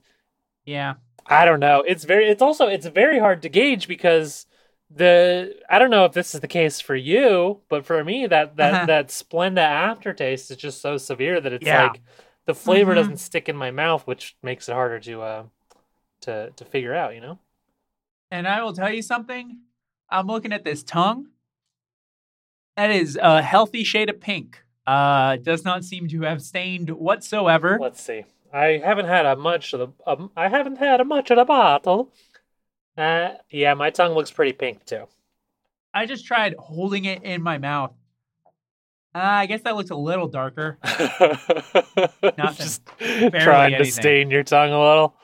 [0.65, 1.83] Yeah, I don't know.
[1.85, 2.27] It's very.
[2.29, 4.45] It's also it's very hard to gauge because
[4.89, 8.55] the I don't know if this is the case for you, but for me that
[8.57, 8.85] that Uh-huh.
[8.85, 11.87] that Splenda aftertaste is just so severe that it's Yeah.
[11.87, 12.01] like
[12.45, 12.95] the flavor Mhm.
[12.95, 15.43] doesn't stick in my mouth, which makes it harder to uh
[16.21, 17.15] to to figure out.
[17.15, 17.39] You know.
[18.31, 19.59] and I will tell you something.
[20.09, 21.27] I'm looking at this tongue.
[22.75, 24.63] That is a healthy shade of pink.
[24.87, 27.77] Uh, does not seem to have stained whatsoever.
[27.79, 28.23] Let's see.
[28.53, 29.87] I haven't had a much of the.
[30.09, 32.13] Um, I haven't had a much of the bottle.
[32.97, 35.03] Uh, yeah, my tongue looks pretty pink too.
[35.93, 37.91] I just tried holding it in my mouth.
[39.13, 40.77] Uh, I guess that looks a little darker.
[42.37, 45.15] Not just trying to stain your tongue a little.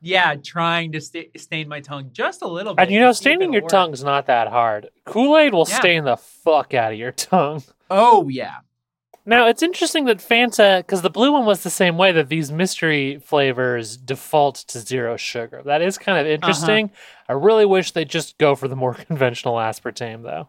[0.00, 2.82] Yeah, trying to sta stain my tongue just a little bit.
[2.84, 3.70] And you know, to see if staining your work.
[3.70, 4.88] tongue's not that hard.
[5.04, 5.78] Kool Aid will Yeah.
[5.78, 7.62] stain the fuck out of your tongue.
[7.90, 8.56] Oh yeah.
[9.24, 12.50] Now, it's interesting that Fanta, because the blue one was the same way, that these
[12.50, 15.62] mystery flavors default to zero sugar.
[15.64, 16.32] That is kind of Uh-huh.
[16.34, 16.90] interesting.
[17.28, 20.48] I really wish they'd just go for the more conventional aspartame, though.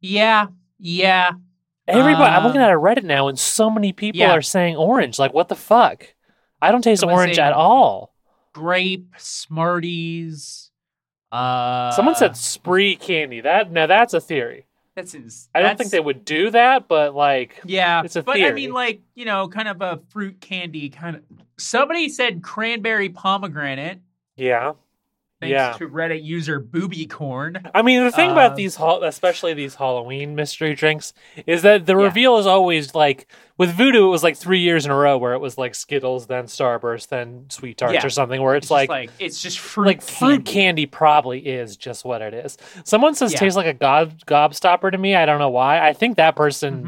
[0.00, 0.46] Yeah.
[0.78, 1.32] Yeah.
[1.86, 4.32] Everybody, I'm looking Um, at a Reddit now, and so many people yeah.
[4.32, 5.18] are saying orange.
[5.18, 6.14] Like, what the fuck?
[6.62, 8.14] I don't taste orange at all.
[8.54, 10.70] Grape, Smarties.
[11.30, 13.40] Uh, Someone said spree candy.
[13.40, 14.66] That now that's a theory.
[14.94, 15.14] That's.
[15.14, 18.52] Ins- I don't think they would do that, but like, Yeah, It's a but I
[18.52, 21.22] mean, like you know, kind of a fruit candy kind of.
[21.56, 24.00] Somebody said cranberry pomegranate.
[24.36, 24.72] yeah,
[25.44, 25.86] Thanks Yeah.
[25.86, 27.60] to Reddit user Booby Corn.
[27.74, 31.12] I mean, the thing about Uh, these, especially these Halloween mystery drinks,
[31.46, 32.04] is that the Yeah.
[32.04, 33.26] reveal is always like
[33.56, 34.06] with Voodoo.
[34.06, 37.08] It was like three years in a row where it was like Skittles, then Starburst,
[37.08, 38.04] then Sweet Tarts Yeah.
[38.06, 38.42] or something.
[38.42, 39.86] Where it's, just like, like it's just fruit.
[39.86, 40.52] like fruit candy.
[40.52, 42.58] candy probably is just what it is.
[42.84, 43.38] Someone says Yeah.
[43.38, 45.14] tastes like a gob gobstopper to me.
[45.14, 45.86] I don't know why.
[45.86, 46.82] I think that person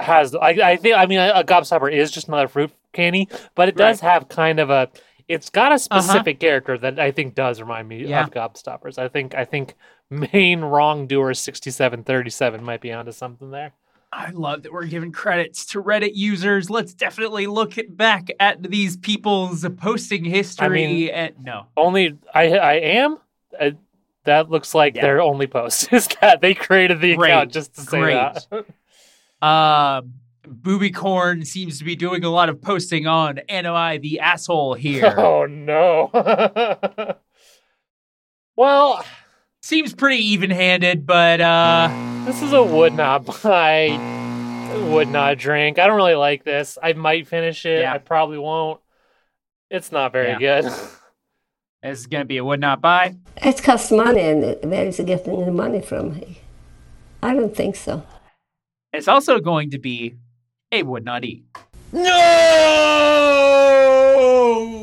[0.00, 0.04] Mhm.
[0.04, 0.34] has.
[0.34, 0.96] I, I think.
[0.96, 4.60] I mean, a, a gobstopper is just another fruit candy, but it does have kind
[4.60, 4.88] of a.
[5.32, 8.10] It's got a specific character that I think does remind me Uh-huh.
[8.10, 8.24] Yeah.
[8.24, 8.98] of gobstoppers.
[8.98, 9.34] I think.
[9.34, 9.74] I think
[10.10, 13.72] main wrongdoer sixty seven thirty seven might be onto something there.
[14.14, 16.68] I love that we're giving credits to Reddit users.
[16.68, 20.66] Let's definitely look back at these people's posting history.
[20.66, 22.56] I mean- and, no, Only I.
[22.58, 23.18] I am.
[23.58, 23.70] Uh,
[24.24, 25.02] that looks like Yeah.
[25.02, 27.30] their only post is that they created the Great.
[27.30, 28.14] account just to say Great.
[28.14, 28.66] that.
[29.46, 30.14] um,
[30.46, 34.74] Booby Corn seems to be doing a lot of posting on "Am I the asshole
[34.74, 36.10] here?" Oh no.
[38.56, 39.04] well,
[39.64, 41.88] Seems pretty even-handed, but uh,
[42.24, 43.90] this is a would not buy,
[44.90, 45.78] would not drink.
[45.78, 46.76] I don't really like this.
[46.82, 47.82] I might finish it.
[47.82, 47.92] Yeah.
[47.92, 48.80] I probably won't.
[49.70, 50.38] It's not very Yeah.
[50.62, 50.64] good.
[51.84, 53.14] this is gonna be a would not buy.
[53.36, 56.20] It costs money, and where is he getting the money from?
[57.22, 58.02] I don't think so.
[58.92, 60.16] It's also going to be
[60.72, 61.44] a would not eat.
[61.92, 62.08] no.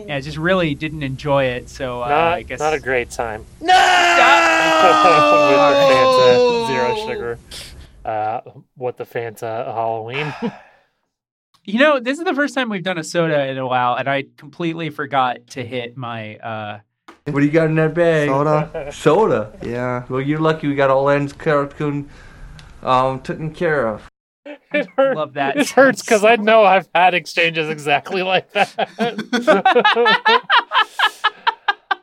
[0.08, 3.46] Yeah, just really didn't enjoy it, so uh, Not, I guess not a great time.
[3.62, 3.74] No!
[5.60, 7.40] With the Fanta zero sugar.
[8.06, 8.42] Uh,
[8.76, 10.34] what the Fanta Halloween?
[11.66, 14.10] You know, this is the first time we've done a soda in a while, and
[14.10, 16.38] I completely forgot to hit my.
[16.38, 16.80] uh
[17.26, 18.28] What do you got in that bag?
[18.30, 18.90] Soda.
[18.92, 19.54] Soda.
[19.62, 20.06] Yeah.
[20.10, 22.10] Well, you're lucky we got all ends cartoon
[22.82, 24.10] um taken care of.
[24.74, 28.74] It hurt- love that It hurts because I know I've had exchanges exactly like that.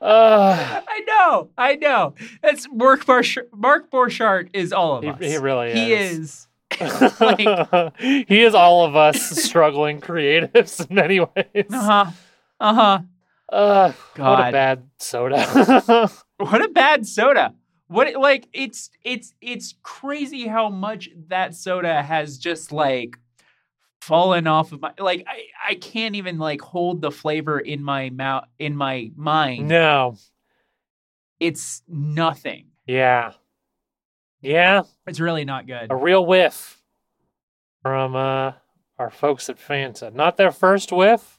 [0.00, 2.14] uh, I know, I know.
[2.42, 3.46] It's Mark Borchardt.
[3.54, 5.18] Mark Borchardt is all of us.
[5.20, 6.18] he really He is.
[6.20, 6.46] is.
[7.20, 11.66] like, he is all of us struggling creatives in many ways.
[11.72, 12.10] uh huh,
[12.60, 12.98] uh huh.
[13.48, 16.10] Uh, what a bad soda.
[16.38, 17.54] What a bad soda.
[17.88, 23.16] What like it's it's it's crazy how much that soda has just like
[24.00, 28.10] fallen off of my like I I can't even like hold the flavor in my
[28.10, 29.68] mouth in my mind.
[29.68, 30.16] no.
[31.38, 32.68] It's nothing.
[32.86, 33.32] Yeah.
[34.40, 34.84] Yeah.
[35.06, 35.88] It's really not good.
[35.90, 36.80] A real whiff
[37.82, 38.52] from uh
[38.98, 40.12] our folks at Fanta.
[40.12, 41.38] Not their first whiff.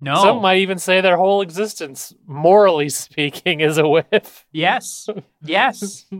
[0.00, 0.16] No.
[0.22, 4.46] Some might even say their whole existence, morally speaking, is a whiff.
[4.52, 5.08] yes.
[5.42, 6.06] Yes.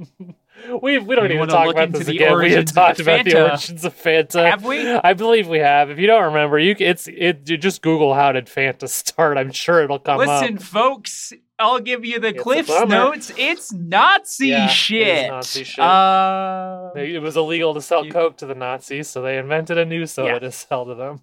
[0.83, 2.37] We we don't You need to wanna talk about this the again.
[2.37, 4.51] We of talked about the origins of Fanta.
[4.51, 4.87] Have we?
[4.91, 5.89] I believe we have.
[5.89, 7.49] If you don't remember, you it's it.
[7.49, 9.39] You just Google how did Fanta start.
[9.39, 10.63] I'm sure it'll come Listen, up.
[10.63, 13.33] folks, I'll give you the It's Cliff's notes.
[13.39, 15.31] It's Nazi Yeah, it shit.
[15.31, 15.79] Nazi shit.
[15.83, 19.87] Uh, It was illegal to sell You- coke to the Nazis, so they invented a
[19.87, 20.39] new soda Yeah.
[20.41, 21.23] to sell to them.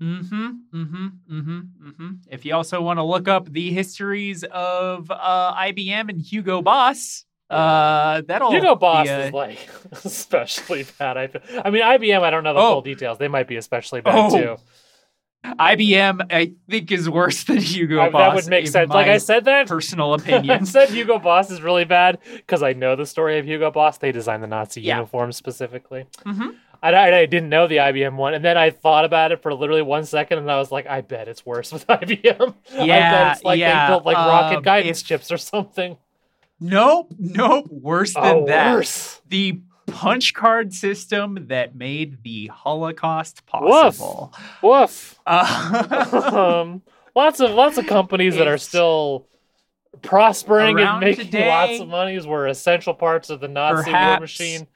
[0.00, 0.46] Mm-hmm.
[0.74, 1.06] Mm-hmm.
[1.30, 1.58] Mm-hmm.
[1.88, 2.10] Mm-hmm.
[2.30, 7.24] If you also want to look up the histories of uh, IBM and Hugo Boss,
[7.48, 9.58] uh, that'll Hugo Boss be is like
[10.04, 11.16] especially bad.
[11.16, 11.30] I.
[11.64, 12.20] I mean, IBM.
[12.22, 12.72] I don't know the Oh.
[12.74, 13.18] full details.
[13.18, 14.56] They might be especially bad Oh, too.
[15.44, 16.26] IBM.
[16.32, 18.20] I think is worse than Hugo I- Boss.
[18.20, 18.90] that would make sense.
[18.90, 19.68] Like I said that.
[19.68, 20.50] personal opinion.
[20.62, 23.98] I said Hugo Boss is really bad because I know the story of Hugo Boss.
[23.98, 24.96] They designed the Nazi Yeah.
[24.96, 26.06] uniform specifically.
[26.24, 26.48] mm-hmm.
[26.94, 29.52] I, I, I didn't know the IBM one, and then I thought about it for
[29.54, 32.54] literally one second, and I was like, I bet it's worse with IBM.
[32.78, 35.38] I Yeah, bet it's like yeah, they built like rocket um, guidance if- chips or
[35.38, 35.96] something.
[36.58, 37.12] Nope.
[37.18, 37.66] Nope.
[37.70, 38.74] Worse than Oh, that.
[38.74, 39.20] worse.
[39.28, 44.32] The punch card system that made the Holocaust possible.
[44.62, 45.18] Woof.
[45.26, 46.82] Uh, um,
[47.14, 49.26] lots of lots of companies that are still
[50.02, 54.20] prospering Around and making today, lots of money were essential parts of the Nazi war
[54.20, 54.66] machine.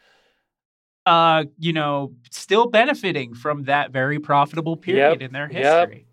[1.11, 5.88] Uh, you know, still benefiting from that very profitable period Yep, in their yep.
[5.88, 6.07] history.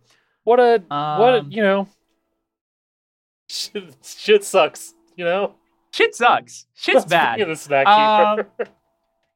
[0.44, 1.88] What a what a, Um, you know.
[3.50, 4.94] Shit, shit sucks.
[5.16, 5.54] You know.
[5.92, 6.66] Shit sucks.
[6.74, 7.36] Shit's Let's bad.
[7.36, 8.72] bring in the snack Um, keeper.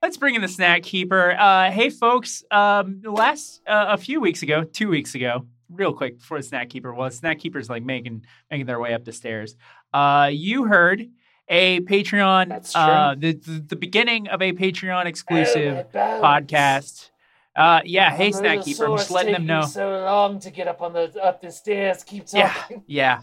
[0.02, 1.32] Let's bring in the snack keeper.
[1.38, 2.44] Uh, hey, folks.
[2.52, 6.70] Um, last uh, a few weeks ago, two weeks ago, real quick before the snack
[6.70, 9.56] keeper was snack keeper's like making making their way up the stairs.
[9.94, 11.08] Uh, you heard
[11.52, 12.50] a Patreon.
[12.50, 12.82] That's true.
[12.82, 17.10] Uh, the, the the beginning of a Patreon exclusive Oh, podcast.
[17.56, 18.10] Uh, yeah.
[18.10, 18.86] Hey, My snack keeper.
[18.88, 19.64] I'm just letting them know.
[19.66, 22.04] So long to get up on the up the stairs.
[22.04, 22.52] Keep Yeah.
[22.54, 22.84] talking.
[22.88, 23.22] Yeah.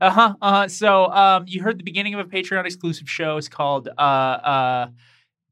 [0.00, 0.06] yeah.
[0.06, 0.34] Uh huh.
[0.40, 0.68] Uh huh.
[0.68, 3.36] So, um, you heard the beginning of a Patreon exclusive show.
[3.38, 4.88] It's called uh uh,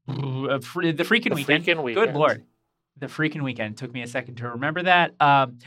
[0.07, 1.65] uh fr- the freaking The weekend.
[1.65, 2.43] Good lord,
[2.97, 5.13] the freaking weekend took me a second to remember that.
[5.19, 5.59] Um,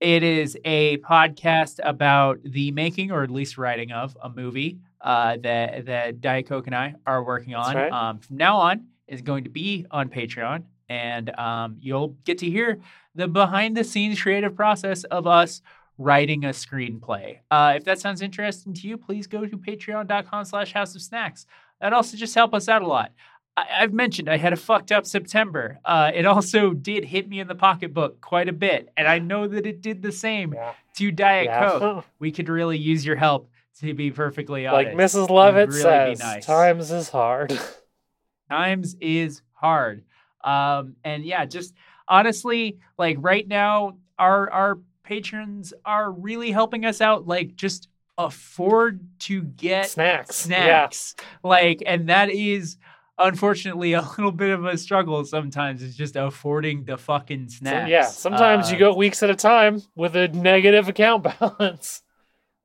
[0.00, 5.36] it is a podcast about the making, or at least writing of, a movie uh,
[5.42, 7.74] that that Diet Coke and I are working on.
[7.74, 7.92] right.
[7.92, 12.46] Um, from now on, is going to be on Patreon, and um, you'll get to
[12.46, 12.78] hear
[13.14, 15.62] the behind the scenes creative process of us
[15.98, 17.38] writing a screenplay.
[17.50, 21.44] Uh, if that sounds interesting to you, please go to patreon.com slash house of snacks.
[21.80, 23.12] That also just help us out a lot.
[23.58, 25.78] I- I've mentioned I had a fucked up September.
[25.84, 29.46] Uh, it also did hit me in the pocketbook quite a bit, and I know
[29.48, 30.72] that it did the same Yeah.
[30.96, 31.68] to Diet Yeah.
[31.70, 32.04] Coke.
[32.18, 34.96] We could really use your help to be perfectly honest, like.
[34.96, 35.30] Mrs.
[35.30, 36.46] Lovett really says, nice.
[36.46, 37.58] times is hard.
[38.50, 40.04] times is hard.
[40.44, 41.74] Um, and yeah, just
[42.06, 47.26] honestly, like right now, our our patrons are really helping us out.
[47.26, 50.36] Like just afford to get snacks.
[50.36, 51.14] snacks.
[51.44, 52.76] Like, and that is
[53.18, 55.82] unfortunately a little bit of a struggle sometimes.
[55.82, 57.46] is just affording the fucking Yeah.
[57.48, 57.90] So, snacks.
[57.90, 58.06] yeah.
[58.06, 62.02] Sometimes you Uh, go weeks at a time with a negative account balance.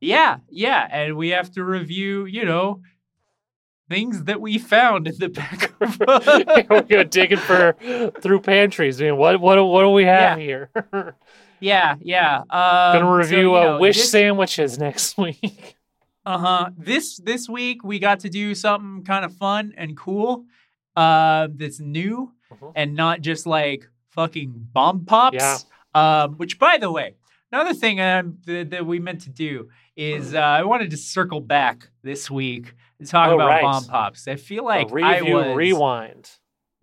[0.01, 2.81] Yeah, yeah, and we have to review, you know,
[3.89, 7.75] things that we found in the back of we go digging for
[8.21, 9.01] through pantries.
[9.01, 10.69] I mean, what what what do we have here?
[11.61, 12.39] Yeah, yeah.
[12.39, 15.77] Um, Gonna review uh, wish this, sandwiches next week.
[16.25, 16.69] Uh huh.
[16.77, 20.45] This this week we got to do something kind of fun and cool.
[20.95, 22.71] Uh, that's new Mhm.
[22.75, 25.35] and not just like fucking bomb pops.
[25.35, 25.57] Yeah.
[25.95, 27.15] Um, which by the way,
[27.51, 31.41] another thing um, that, that we meant to do is uh, I wanted to circle
[31.41, 33.61] back this week to talk Oh, about right.
[33.61, 34.27] bomb pops.
[34.27, 36.29] I feel like a review, I was rewind.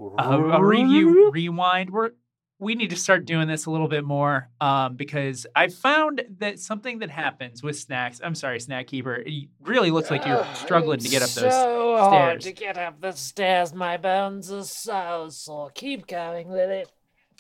[0.01, 1.91] a, a review rewind.
[1.91, 2.11] We're
[2.61, 6.61] we need to start doing this a little bit more um, because I found that
[6.61, 8.21] something that happens with snacks.
[8.23, 9.15] I'm sorry, snack keeper.
[9.15, 11.53] It really looks like you're struggling to get up those.
[11.53, 12.55] so hard stairs.
[12.55, 13.73] to get up the stairs.
[13.73, 15.71] My bones are so sore.
[15.71, 16.91] Keep going with it.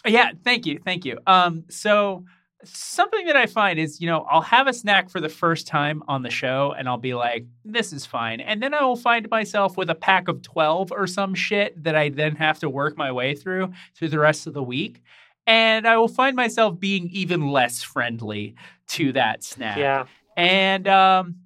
[0.06, 1.18] Yeah, thank you, thank you.
[1.26, 2.24] Um, so
[2.64, 6.02] something that I find is, you know, I'll have a snack for the first time
[6.08, 9.28] on the show, and I'll be like, "This is fine," and then I will find
[9.30, 12.96] myself with a pack of twelve or some shit that I then have to work
[12.96, 15.02] my way through through the rest of the week,
[15.46, 18.54] and I will find myself being even less friendly
[18.88, 19.78] to that snack.
[19.78, 20.06] Yeah.
[20.36, 21.36] And um,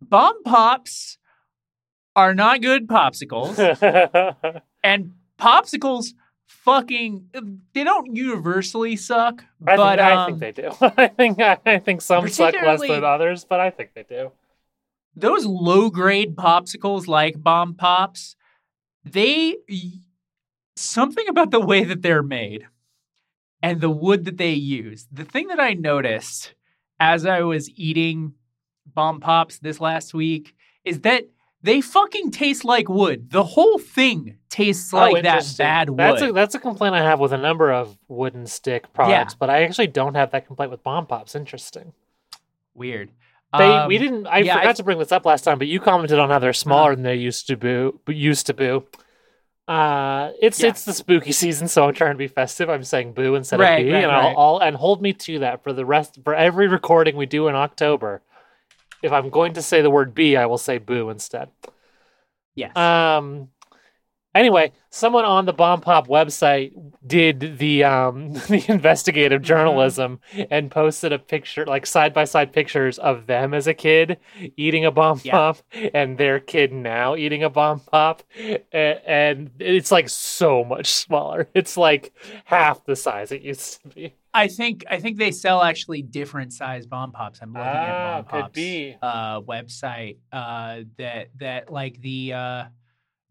[0.00, 1.18] bomb pops
[2.16, 3.58] are not good popsicles,
[4.84, 6.14] and popsicles
[6.64, 7.28] fucking
[7.74, 10.72] they don't universally suck, I, but think, I um, think they do.
[10.80, 14.32] I think I think some suck less than others, but I think they do.
[15.14, 18.34] those low grade popsicles like bomb pops,
[19.04, 19.56] they
[20.76, 22.66] something about the way that they're made
[23.62, 25.06] and the wood that they use.
[25.12, 26.54] The thing that I noticed
[26.98, 28.34] as I was eating
[28.86, 30.54] bomb pops this last week
[30.84, 31.24] is that
[31.64, 33.30] they fucking taste like wood.
[33.30, 35.98] The whole thing tastes Oh, like that bad wood.
[35.98, 39.50] That's a that's a complaint I have with a number of wooden stick products, but
[39.50, 41.34] I actually don't have that complaint with bomb pops.
[41.34, 41.92] Interesting.
[42.74, 43.10] Weird.
[43.56, 44.26] They Um, we didn't.
[44.26, 46.38] I yeah, forgot I- to bring this up last time, but you commented on how
[46.38, 47.90] they're smaller than they used to be.
[48.12, 48.80] Used to be.
[49.66, 50.68] Uh, it's Yeah.
[50.68, 52.68] it's the spooky season, so I'm trying to be festive.
[52.68, 54.34] I'm saying boo instead Right, of bee, right, and right.
[54.36, 57.48] I'll, I'll and hold me to that for the rest for every recording we do
[57.48, 58.20] in October.
[59.04, 61.50] If I'm going to say the word bee, I will say boo instead.
[62.54, 62.74] Yes.
[62.76, 63.48] Um.
[64.34, 66.72] Anyway, someone on the Bomb Pop website
[67.06, 69.44] did the um the investigative Mm-hmm.
[69.44, 70.20] journalism
[70.50, 74.18] and posted a picture, like side by side pictures of them as a kid
[74.56, 75.32] eating a bomb Yeah.
[75.32, 75.58] pop
[75.92, 78.22] and their kid now eating a bomb pop,
[78.72, 81.48] and it's like so much smaller.
[81.54, 82.12] It's like
[82.44, 84.14] half the size it used to be.
[84.32, 87.40] I think I think they sell actually different size bomb pops.
[87.40, 92.64] I'm looking Ah, at bomb pops uh website uh that that like the uh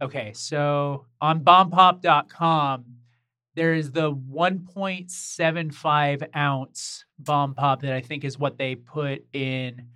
[0.04, 2.86] okay, so on bombpop.com
[3.56, 9.88] there's the 1.75 ounce bomb pop that I think is what they put in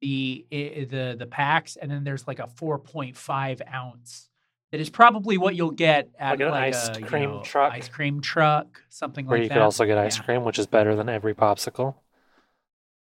[0.00, 4.28] the the the packs, and then there's like a 4.5 ounce.
[4.70, 7.42] That is probably what you'll get at Like an like ice a, you cream know,
[7.42, 7.72] truck.
[7.72, 10.24] ice cream truck, something Where like you could also get ice Yeah.
[10.24, 11.94] cream, which is better than every popsicle.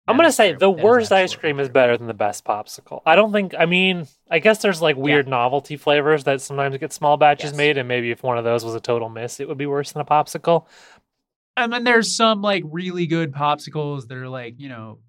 [0.07, 0.59] I'm gonna say true.
[0.59, 3.01] the That is worst ice absolutely cream is better than the best popsicle.
[3.05, 3.53] I don't think.
[3.57, 7.57] I mean, I guess there's like weird novelty flavors that sometimes get small batches Yes.
[7.57, 9.91] made, and maybe if one of those was a total miss, it would be worse
[9.91, 10.65] than a popsicle.
[11.57, 14.99] And then there's some like really good popsicles that are like you know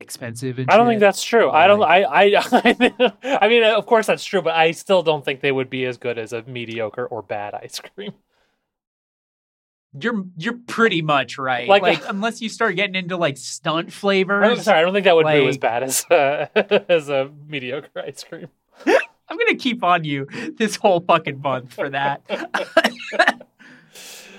[0.00, 0.92] expensive and I don't shit.
[0.92, 1.46] think that's true.
[1.48, 1.80] Or, I don't.
[1.80, 2.36] like- I.
[2.36, 3.12] I.
[3.42, 5.98] I mean, of course that's true, but I still don't think they would be as
[5.98, 8.12] good as a mediocre or bad ice cream.
[9.98, 11.68] You're you're pretty much right.
[11.68, 14.58] Like- Like, unless you start getting into like stunt flavors.
[14.58, 14.78] I'm sorry.
[14.80, 16.46] I don't think that would be as bad as uh,
[16.88, 18.48] as a mediocre ice cream.
[18.86, 20.26] I'm gonna keep on you
[20.58, 22.22] this whole fucking month for that.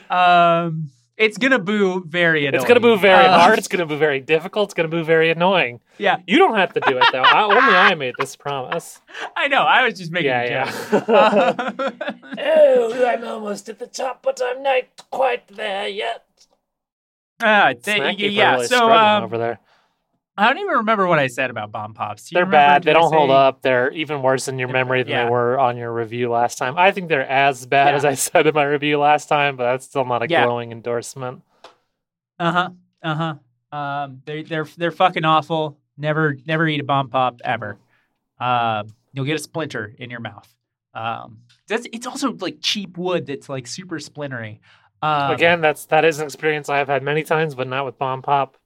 [0.09, 0.89] um,
[1.19, 2.55] it's gonna boo very annoying.
[2.61, 3.59] It's gonna move very Uh, hard.
[3.59, 4.69] It's gonna be very difficult.
[4.69, 5.81] It's gonna be very annoying.
[5.99, 7.21] Yeah, You don't have to do it though.
[7.21, 9.01] I, only I made this promise.
[9.35, 9.61] I know.
[9.63, 11.83] I was just making Yeah, a yeah.
[12.39, 16.23] Oh, I'm almost at the top, but I'm not quite there yet.
[17.41, 18.53] uh, they- yeah.
[18.55, 19.59] really So um, over there,
[20.39, 22.29] I don't even remember what I said about bomb pops.
[22.29, 22.83] They're bad.
[22.83, 23.61] They I don't hold up.
[23.61, 25.23] They're even worse in your memory than yeah.
[25.25, 26.77] they were on your review last time.
[26.77, 27.95] I think they're as bad Yeah.
[27.97, 30.45] as I said in my review last time, but that's still not a Yeah.
[30.45, 31.41] glowing endorsement.
[32.39, 32.69] Uh huh.
[33.03, 33.15] Uh
[33.71, 33.77] huh.
[33.77, 35.77] Um, they they're they're fucking awful.
[35.97, 37.77] Never never eat a bomb pop ever.
[38.39, 40.47] Um, you'll get a splinter in your mouth.
[40.93, 44.59] Um, that's it's also like cheap wood that's like super splintery.
[45.01, 47.97] Um, Again, that's that is an experience I have had many times, but not with
[47.97, 48.57] bomb pop.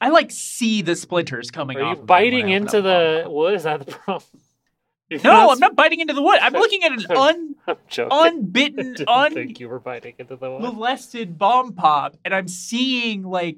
[0.00, 1.98] I like see the splinters coming Are off.
[1.98, 3.54] you biting I into the wood?
[3.54, 4.24] Is that the problem?
[5.10, 5.20] You're.
[5.24, 6.38] No, I'm not biting into the wood.
[6.40, 8.10] I'm looking at an un I'm joking.
[8.12, 10.62] unbitten, didn't un think you were biting into the wood.
[10.62, 13.56] molested bomb pop, and I'm seeing like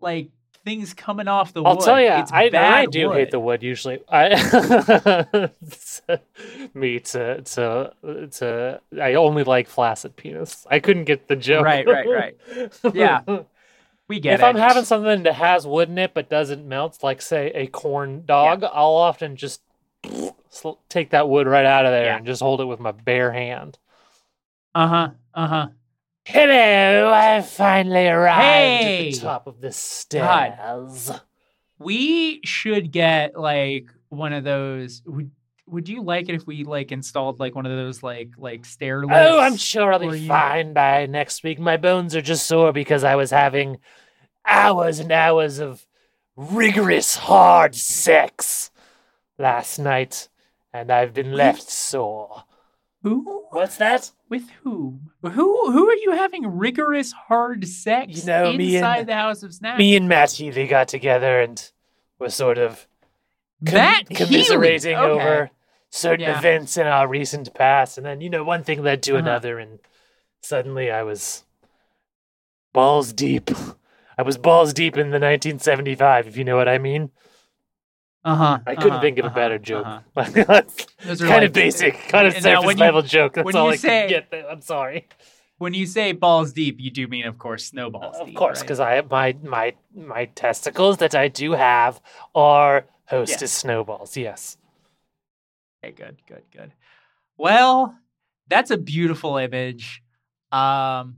[0.00, 0.30] like
[0.64, 1.68] things coming off the wood.
[1.68, 1.84] I'll wood.
[1.84, 4.00] tell you, it's I, bad I do hate the wood usually.
[4.08, 5.50] I
[6.74, 7.92] me to to
[8.32, 10.66] to I only like flaccid penis.
[10.70, 11.64] I couldn't get the joke.
[11.64, 12.36] Right, right, right.
[12.94, 13.20] Yeah,
[14.08, 14.44] We get if it.
[14.44, 18.24] I'm having something that has wood in it but doesn't melt, like say a corn
[18.24, 19.60] dog, I'll often just
[20.88, 22.16] take that wood right out of there Yeah.
[22.16, 23.78] and just hold it with my bare hand.
[24.74, 25.66] uh huh, uh huh.
[26.24, 29.08] Hello, I finally arrived Hey!
[29.08, 29.74] at the top of the God.
[29.74, 31.10] stairs.
[31.78, 35.02] We should get like one of those.
[35.06, 35.30] Would
[35.70, 39.00] Would you like it if we like installed like one of those like like stair
[39.00, 39.14] lifts?
[39.16, 41.58] Oh, I'm sure I'll be fine by next week.
[41.58, 43.78] My bones are just sore because I was having
[44.46, 45.86] hours and hours of
[46.36, 48.70] rigorous, hard sex
[49.38, 50.28] last night,
[50.72, 52.44] and I've been left sore.
[53.02, 53.44] Who?
[53.50, 54.10] What's that?
[54.28, 55.10] With whom?
[55.22, 55.30] Who?
[55.72, 59.54] Who are you having rigorous hard sex You know, me and- inside the House of
[59.54, 59.78] Snacks?
[59.78, 61.70] Me and Matt Healy got together and
[62.18, 62.86] were sort of
[63.64, 64.96] com- Matt commiserating.
[64.96, 65.04] Okay.
[65.10, 65.50] over
[65.90, 66.38] certain Yeah.
[66.38, 69.18] events in our recent past, and then you know one thing led to Uh-huh.
[69.20, 69.78] another, and
[70.42, 71.44] suddenly I was
[72.72, 73.50] balls deep.
[74.16, 77.10] I was balls deep in the 1975, if you know what I mean.
[78.24, 78.58] Uh huh.
[78.66, 79.86] I couldn't uh-huh, think of a uh-huh, better joke.
[79.86, 80.24] Uh-huh.
[80.44, 80.66] kind
[81.04, 83.34] Those are of basic, kind of And surface you- level joke.
[83.34, 84.30] That's all you I say- get.
[84.30, 84.48] There.
[84.50, 85.06] I'm sorry.
[85.58, 88.16] When you say balls deep, you do mean, of course, snowballs.
[88.18, 88.64] of deep, course, right?
[88.64, 92.00] because I my my my testicles that I do have
[92.34, 94.16] are hostess snowballs.
[94.16, 94.57] Yes.
[95.84, 96.72] Okay, good, good, good.
[97.36, 97.96] Well,
[98.48, 100.02] that's a beautiful image.
[100.50, 101.16] Um,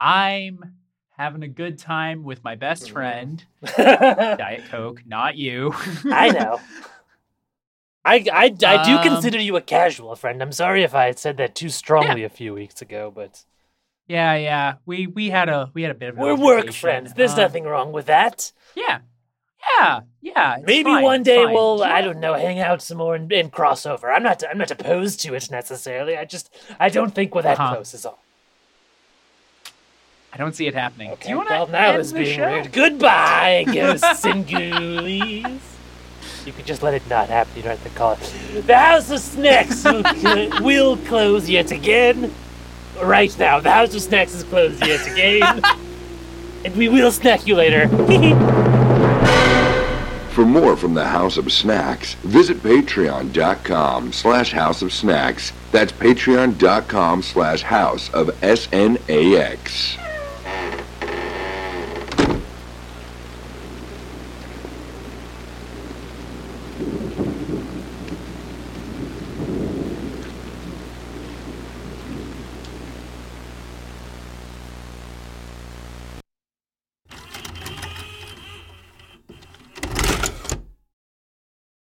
[0.00, 0.74] I'm
[1.16, 3.44] having a good time with my best friend,
[3.76, 5.72] Diet Coke, not you.
[6.06, 6.60] I know.
[8.04, 10.42] I, I, I do Um, consider you a casual friend.
[10.42, 13.44] I'm sorry if I said that too strongly a few weeks ago, but
[14.08, 14.74] yeah, yeah.
[14.86, 17.14] We we had a we had a bit of we're work friends.
[17.14, 18.52] There's Um, nothing wrong with that.
[18.74, 19.00] Yeah,
[19.78, 20.56] yeah, yeah.
[20.56, 21.54] it's Maybe fine, one day fine.
[21.54, 24.10] we'll, you I don't know, hang out some more and, and cross over.
[24.12, 26.16] I'm not, I'm not opposed to it necessarily.
[26.16, 27.74] I just, I don't think we're that Uh-huh.
[27.74, 27.94] close.
[27.94, 28.18] Is all.
[30.32, 31.14] I don't see it happening.
[31.20, 32.50] Do you want well, to now end it's the being show?
[32.50, 32.72] weird.
[32.72, 35.60] Goodbye, ghosts and ghoulies.
[36.46, 37.52] You could just let it not happen.
[37.54, 38.66] You don't have to call it.
[38.66, 42.32] The House of Snacks will, cl- will close yet again.
[43.02, 45.60] Right now, the House of Snacks is closed yet again.
[46.64, 47.86] and we will snack you later.
[50.32, 55.52] For more from the House of Snacks, visit patreon.com slash House of Snacks.
[55.72, 59.98] That's patreon.com slash House of S-N-A-X.